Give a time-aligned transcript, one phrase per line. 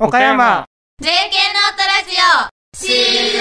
[0.00, 0.64] 岡山。
[1.02, 2.76] JK ノートラジオ。
[2.76, 2.96] シー
[3.32, 3.40] ズン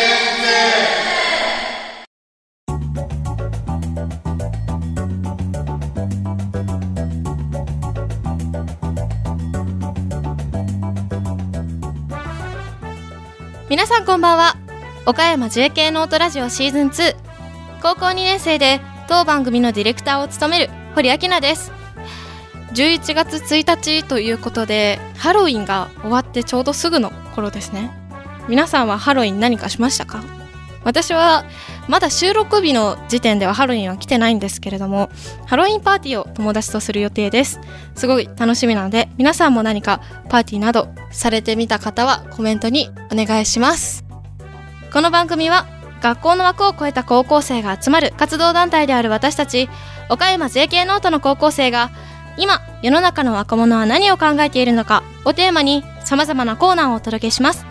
[13.70, 14.56] 皆さんこんばんは。
[15.06, 17.16] 岡山 JK ノートラジオシーズン2
[17.84, 21.77] 高校2年生で当番組のディレクターを務める堀明菜です
[22.74, 27.92] 11月1日ということでハロウィンが終わってちょうどすぐの頃ですね。
[28.48, 30.24] 皆さんはハロウィン何かしましたか？
[30.84, 31.44] 私は
[31.90, 35.10] まだ収録日の時点ではハロウィンは来てないんですけれども
[35.46, 37.60] ハロウィンパーティーを友達とする予定です。
[37.96, 44.06] すごい楽しみなので皆さんも何かパーティーなどされてみた方はコメントにお願いします。
[44.94, 45.68] この番組は
[46.02, 49.68] 学校の枠を超えた高校生が集まる活動団体である私たち
[50.10, 51.90] 岡山 JK ノートの高校生が
[52.38, 57.66] 今世の中の若者は何を考えているのかをテーマに様々なコーナーをお届けします。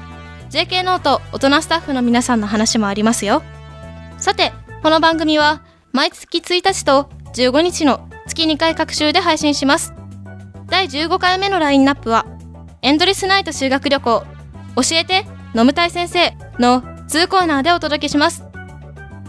[0.51, 3.43] JK ノート大人スタッフの皆さんの話もありますよ。
[4.19, 9.93] さてこの番組は毎月1日と15日の月2回隔週で配信します。
[10.69, 12.27] 第15回目のラインナップは
[12.83, 14.25] エンドレスナイト修学旅行
[14.77, 18.45] 教えて飲むたい先生の2コーナーでお届けします。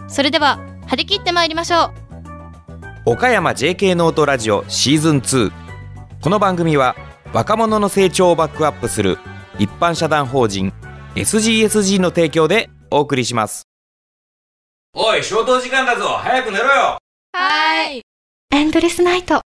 [0.07, 2.06] それでは張り切ってまいりましょう。
[3.09, 5.53] 岡山 JK ノートラジオシーズン2
[6.19, 6.93] この番組は
[7.31, 9.17] 若者の成長をバックアップする
[9.57, 10.73] 一般社団法人
[11.15, 13.65] SGSG の提供でお送りします。
[14.93, 16.05] おい消灯時間だぞ。
[16.05, 16.97] 早く寝ろよ。
[17.31, 18.01] はい。
[18.51, 19.39] エンドレスナイト。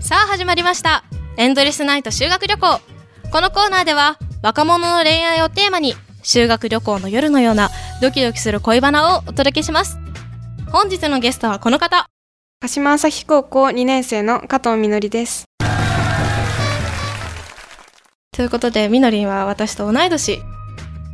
[0.00, 1.02] さあ始まりました。
[1.36, 2.80] エンドレスナイト修学旅行。
[3.32, 9.98] このコーナーでは若者の恋愛をテーマに修学旅行の夜のようなドキドキする恋バナをお届けします。
[10.70, 12.06] 本日のゲストはこの方。
[12.60, 15.44] 鹿島朝日高校2年生の加藤みのりです。
[18.32, 20.40] ということでみのりんは私と同い年。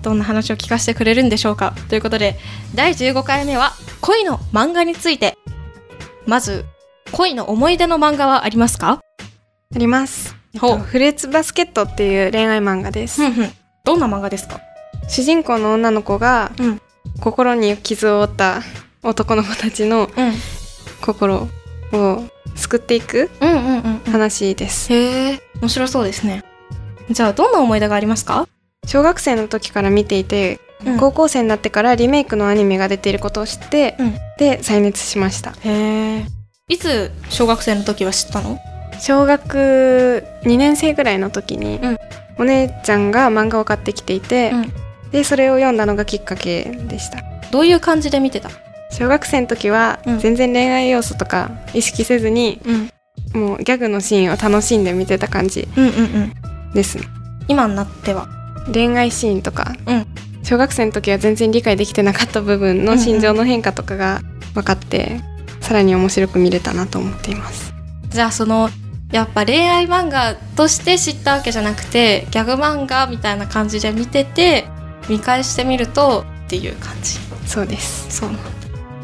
[0.03, 1.73] どんな話を聞かせてくれるんでしょうか。
[1.89, 2.37] ということで
[2.75, 5.37] 第15回目は恋の漫画について。
[6.27, 6.65] まず
[7.13, 9.01] 恋の思い出の漫画はありますか？
[9.75, 10.35] あります。
[10.55, 13.23] フルーツバスケットっていう恋愛漫画です。
[13.23, 13.53] ふんふん。
[13.85, 14.61] どんな漫画ですか？
[15.09, 16.81] 主人公の女の子が、うん。
[17.21, 18.63] 心に傷を負った
[19.03, 20.33] 男の子たちのうん。
[21.01, 21.49] 心
[21.93, 22.25] を
[22.55, 24.13] 救っていくうんうんうんうん。
[24.13, 24.93] 話です。
[24.93, 26.45] へえ面白そうですね。
[27.11, 28.49] じゃあどんな思い出がありますか？
[28.87, 30.99] 小学生の時から見ていて、うん。
[30.99, 34.15] 高校生になってからリメイクのアニメが出ていることを知って、うん。
[34.39, 35.53] で再熱しました。
[35.61, 36.27] へえ
[36.69, 38.59] いつ小学生の時は知ったの？
[39.01, 41.99] 小学2年生ぐらいの時に、うん。
[42.39, 44.73] お姉ちゃんが漫画を買ってきていて、うん
[45.13, 47.23] でそれを読んだのがきっかけでした。
[47.51, 48.51] どういう感じで見てた？
[48.91, 50.19] 小学生の時はうん。
[50.19, 52.61] 全然恋愛要素とか意識せずに、
[53.35, 53.41] うん。
[53.41, 55.99] もうギャグのシーンを楽しんで見てた感じうんうんう
[56.71, 56.73] ん。
[56.73, 57.05] ですね。
[57.49, 58.29] 今になっては？
[58.73, 60.07] 恋愛シーンとか、うん。
[60.43, 64.21] 小学生の時は全然理解できてなかった部分の心情の変化とかが
[64.55, 65.21] 分かって、
[65.61, 67.73] さらに面白く見れたなと思っています。
[68.09, 68.69] じゃあその
[69.13, 74.67] やっぱ恋愛漫画として知ったわけじゃなくてギャグ漫画みたいな感じで見てて
[75.09, 77.19] 見返してみるとっていう感じ。
[77.47, 78.11] そうです。
[78.11, 78.31] そう。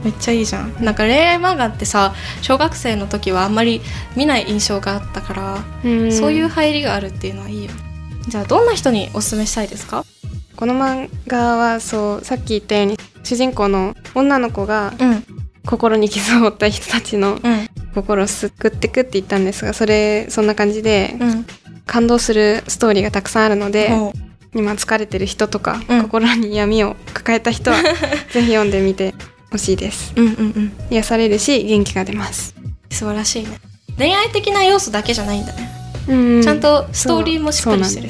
[0.04, 0.84] めっちゃいいじゃん。
[0.84, 3.80] なんか恋愛漫画ってさ小学生の時はあんまり
[4.16, 6.12] 見ない印象があったから、うん。
[6.12, 7.72] そういう入りがあるっていうのはいいよ。
[7.72, 7.78] ね
[8.28, 10.04] じゃあどんな人におすすめしたいですか？
[10.56, 15.24] この漫画はそうさっき言ったように主人公の女の子がうん。
[15.64, 17.68] 心に傷を負った人たちのうん。
[17.94, 21.46] 心を救ってくって言ったんですがそれそんな感じでうん。
[21.84, 24.12] 感動するストーリーがたくさんあるので、も
[24.54, 26.02] 今疲れてる人とか、うん。
[26.02, 27.76] 心に闇を抱えた人は
[28.32, 29.14] ぜひ読んでみて
[29.50, 30.12] ほしいです。
[30.16, 30.72] ううんうんうん。
[30.90, 32.54] 癒されるし元気が出ます。
[32.90, 33.58] 素晴らしいね。
[33.98, 35.70] 恋愛的な要素だけじゃないんだね、
[36.08, 36.42] うん。
[36.42, 38.08] ちゃんとストーリーもしっかりしてる。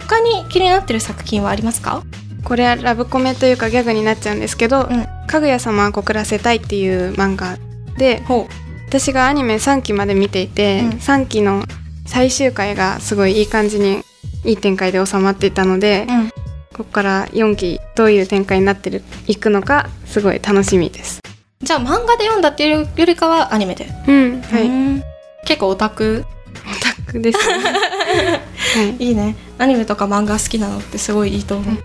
[0.00, 2.02] 他に気になってる作品はありますか？
[2.44, 7.58] これはラブコメというかギャグになっちゃうんですけどうん「かぐや様は告らせたい」っていう漫画
[7.98, 8.48] でほ
[8.86, 10.90] 私がアニメ3期まで見ていて、うん。
[10.98, 11.64] 3期の
[12.06, 14.04] 最終回がすごいいい感じに
[14.44, 16.28] いい展開で収まっていたので、うん。
[16.74, 21.20] ここから4期どういう展開になってるいくのかすごい楽しみです。
[21.62, 23.88] じゃあ漫画で読んだっていうよりかはアニメで？
[24.06, 25.02] うんはい、い
[25.46, 26.24] 結構オタク？
[26.54, 27.54] オタクですね。
[27.64, 29.02] はい。
[29.02, 29.36] いいね。
[29.56, 31.82] アニメとか漫画好きなのってすごいいいと思う、うん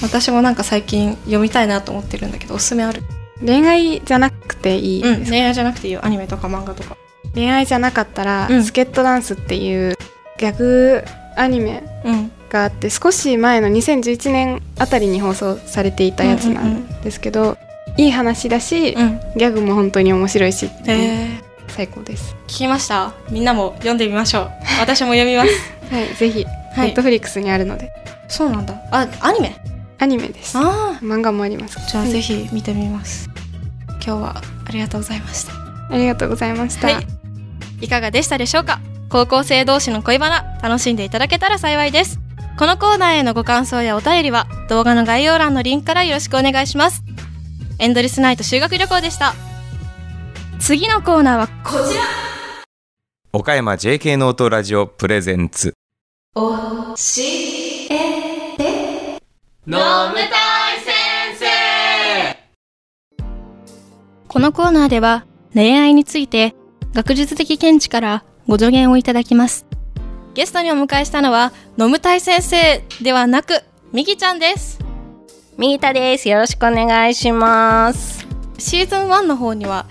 [0.00, 3.02] 私もなんか最近読みたいなと思ってるんだけどおすすめある？
[3.44, 6.04] 恋愛じゃなくていいうん恋愛じゃなくていいよ。
[6.04, 6.96] アニメとか漫画とか。
[7.34, 8.62] 恋愛じゃなかったら、うん。
[8.62, 9.96] スケットダンスっていう
[10.38, 11.02] ギャグ
[11.40, 12.30] アニメうん。
[12.50, 17.56] があって少し前の2011年あたりに放送されていたやつなんですけど、
[17.96, 19.20] いい話だし、うん。
[19.36, 22.34] ギャグも本当に面白いし、へえ最高です。
[22.46, 23.12] 聞きました。
[23.30, 24.50] みんなも読んでみましょう。
[24.80, 25.50] 私も読みます。
[25.94, 26.44] はいぜひ、
[26.74, 26.86] はい。
[26.88, 27.90] ネットフリックスにあるので。
[28.28, 28.74] そうなんだ。
[28.90, 29.54] あアニメ？
[29.98, 30.56] アニメです。
[30.56, 31.78] あ漫画もあります。
[31.90, 32.12] じゃあはい。
[32.12, 33.28] ぜひ見てみます、
[34.04, 35.52] 今日はありがとうございました。
[35.90, 37.06] ありがとうございました、はい。
[37.80, 38.80] いかがでしたでしょうか？
[39.10, 42.20] 高校生同士の恋バナ楽しんでいただけたら幸いです。
[42.58, 47.02] このコーナーへのご感想やお便りは動画の概要欄のリンクからよろしくお願いします。
[47.78, 49.32] エンドレスナイト修学旅行でした。
[50.58, 52.02] 次のコーナーはこちら。
[53.32, 55.72] 岡山 JK ノートラジオプレゼンツ。
[59.66, 61.46] のむたい先生。
[64.26, 66.54] このコーナーでは恋愛について
[66.92, 69.66] 学術的見地からご助言をいただきます
[70.34, 73.62] ゲストにお迎えしたのは野むたい先生ではなく
[73.92, 74.88] みぎちゃんです
[75.58, 76.28] ミータです。
[76.28, 78.24] よろしくお願いします。
[78.58, 79.86] シーズン1の方には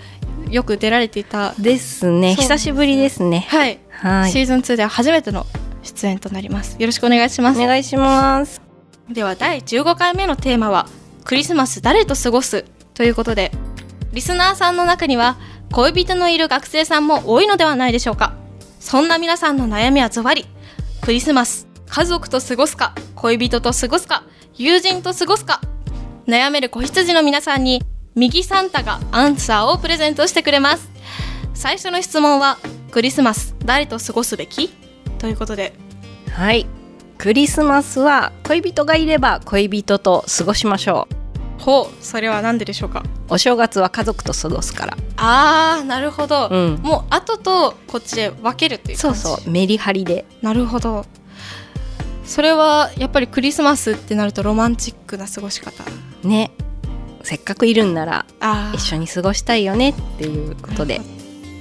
[0.48, 2.36] よく出られていたですね。
[2.36, 3.46] 久しぶりですね。
[3.50, 4.30] はい、はい。
[4.30, 5.44] シーズン2では初めての
[5.82, 8.62] 出演となりますよろしくお願いしますお願いします。
[9.10, 10.88] では第15回目のテーマは
[11.24, 12.64] クリスマス誰と過ごす
[12.94, 13.52] ということで
[14.14, 15.36] リスナーさんの中には
[15.70, 18.32] 恋人のいる学生さんも多いのではないでしょうか
[18.80, 20.46] そんな皆さんの悩みはズバリ
[21.00, 25.60] クリスマス家族と過ごすか恋人と過ごすか友人と過ごすか
[26.26, 27.82] 悩める子羊の皆さんに
[28.14, 30.90] 右サンタがアンサーをプレゼントしてくれます。
[31.54, 32.58] 最初の質問は
[32.90, 34.68] クリスマス誰と過ごすべき？
[35.18, 35.72] ということで。
[36.32, 36.66] はい。
[37.16, 41.17] クリスマスは恋人がいれば恋人と過ごしましょう。
[41.58, 43.00] ほうそれは何ででしょうか？
[43.00, 43.34] う。
[43.34, 44.96] お正月は家族と過ごすから。
[45.16, 46.74] あーなるほど、うん。
[46.82, 49.50] もう後とこっちで分けるっていうそうそう。
[49.50, 50.24] メリハリで。
[50.42, 51.04] なるほど
[52.24, 55.82] それはやっぱりクリスマスってなるとロマンチックな過ごし方？
[56.22, 56.50] ね。
[57.22, 61.00] せっかくいるんならあ一緒に過ごしたいよねっていうことで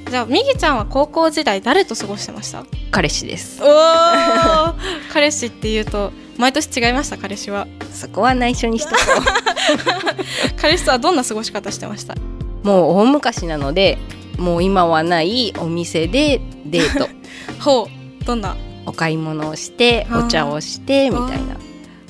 [0.10, 2.64] じゃあみぎちゃんは高校時代誰と過ごしてました？
[2.92, 3.62] 彼氏です。
[3.64, 3.70] おお
[5.12, 7.18] 彼氏っていうと毎年違いました？
[7.18, 8.98] 彼氏はそこは内緒にしとこ
[10.60, 12.14] 彼氏とはどんな過ごし方してました？
[12.14, 12.18] う。
[12.68, 13.98] もう大昔なので、
[14.38, 17.08] もう今はないお店でデート。
[17.64, 17.90] ほ
[18.22, 18.56] うどんな？
[18.86, 21.58] お買い物をしてお茶をしてみたいな。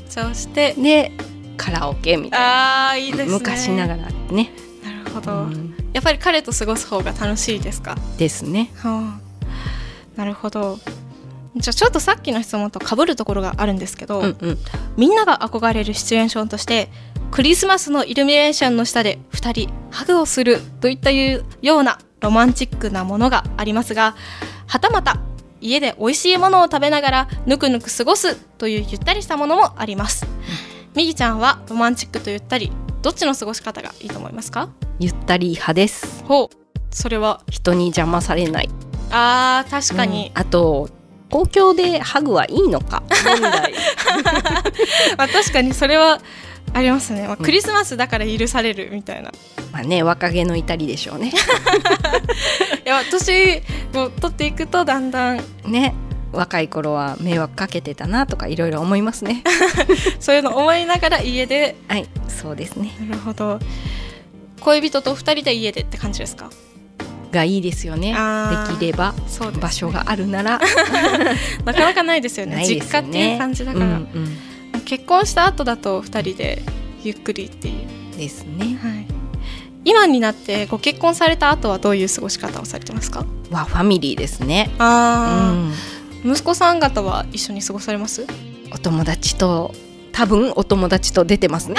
[0.09, 0.74] じゃあして。
[0.74, 1.12] で
[1.57, 3.31] カラオケみたいな、あーいいですね。
[3.31, 4.51] 昔ながらね、
[4.83, 5.75] なるほど、うん。
[5.92, 7.95] やっぱり彼と過ごす方が楽しいですか？
[8.19, 8.69] ですね。
[8.75, 9.19] はあ、
[10.15, 10.77] なるほど。
[11.56, 14.57] じゃあちょっとさっきの質問と被るところがあるんですけど、うんうん。
[14.98, 16.89] みんなが憧れるシチュエーションとして
[17.32, 24.16] クリスマスのイルミネーションの下で2人ハグをするといったいうようなロマンチックなものがありますが
[24.66, 25.18] はたまた
[25.62, 30.26] 家で美味しいものを食べながらぬくぬく過ごすというゆったりしたものもあります。
[30.96, 32.72] みぎちゃんはロマンチックとゆったり
[33.02, 34.70] どっちの過ごし方がいいと思いますか？
[35.00, 36.24] ゆったり派です。
[36.26, 36.56] ほう。
[36.92, 37.42] それは？
[37.50, 38.70] 人に邪魔されない。
[39.12, 40.42] あー確かに、うん。
[40.42, 40.90] あと
[41.32, 43.02] 公共でハグはいいのか？
[43.26, 43.74] 問 題
[45.18, 46.20] まあ、確かにそれは
[46.78, 47.44] ありますね、まあ、うん。
[47.44, 49.34] クリスマスだから許されるみたいな、い
[49.72, 51.32] まあね若気の至りでしょうね。
[52.86, 53.64] や年
[53.96, 55.44] を取っていくとだんだん。
[55.66, 55.94] ね。
[56.32, 59.44] 若い頃は迷惑かけてたなとかいろいろ思いますね。
[60.20, 61.76] そういうの思いながら家で。
[61.88, 62.94] はいそうですね。
[63.00, 63.60] なるほど。
[64.60, 66.52] 恋人と二人で家でって感じですか？
[67.32, 68.14] がいいですよね。
[68.70, 69.16] できれば
[69.60, 70.60] 場所があるなら。
[71.66, 72.57] なかなかないですよね。
[72.57, 72.66] ね。
[72.66, 74.38] 実家っていう感じだから、うんうん
[74.88, 76.64] 結婚した後だと二人で
[77.04, 77.72] ゆっくりってい
[78.14, 78.80] う、ですね。
[78.82, 79.06] はい、
[79.84, 83.26] 今になってご結婚された後はどういう過ごし方をされてますか？
[83.52, 84.70] はファミリーですね。
[84.74, 85.74] うあん。
[86.24, 88.26] ー、息子さん方は一緒に過ごされます？
[88.74, 89.74] お友達と
[90.14, 91.76] 多分お友達と出てますね。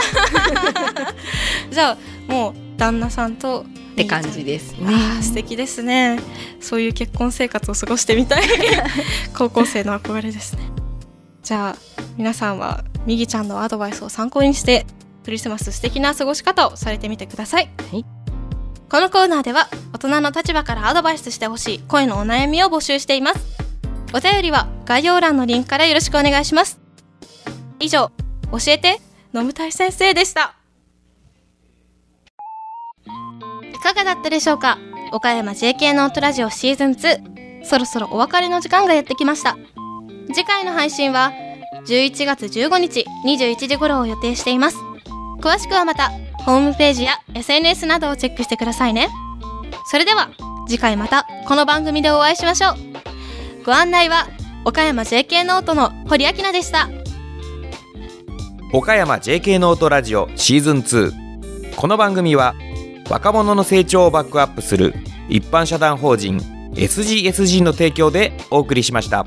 [1.72, 1.92] じゃ
[2.28, 4.92] あもう旦那さんとって感じですね。
[5.22, 6.20] 素敵ですね。
[6.60, 8.44] そういう結婚生活を過ごしてみたい。
[9.36, 10.62] 高校生の憧れですね。
[11.42, 11.76] じゃあ
[12.18, 14.84] 皆さんはみぎちゃんのアドバイスを参考にして
[15.24, 18.04] クリスマス素敵な過ごし方をされてみてください、はい。
[18.90, 23.58] このコーナーでは大人の立場からアドバイスしてほしい恋のお悩みを募集しています。
[24.12, 26.80] お便りは概要欄のリンクからよろしくお願いします。
[27.78, 28.10] 以上
[28.50, 29.00] 教えて
[29.32, 30.56] 飲むたい先生でした。
[33.06, 34.76] いかがだったでしょうか？
[35.12, 39.56] 岡山 JK ノートラジオシーズン2そろそろお別れの時間がやってきました。
[40.34, 41.32] 次回の配信は
[41.86, 44.76] 11月15日21時頃を予定しています。
[45.40, 46.10] 詳しくはまた
[46.44, 49.08] ホームページや SNS などをチェックしてくださいね。
[49.90, 50.30] それでは
[50.66, 52.74] 次回またこの番組でお会いしましょう。
[53.64, 54.26] ご案内は
[54.64, 56.88] 岡山 JK ノートの堀明菜でした。
[58.72, 62.54] 岡山 JK ノートラジオシーズン2この番組は
[63.08, 64.94] 若者の成長をバックアップする
[65.30, 66.38] 一般社団法人
[66.74, 69.26] SGSG の提供でお送りしました。